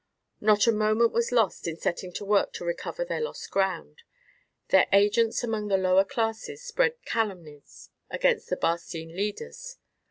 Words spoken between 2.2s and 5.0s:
work to recover their lost ground. Their